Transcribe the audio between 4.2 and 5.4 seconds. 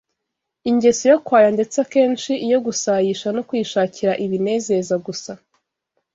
ibinezeza gusa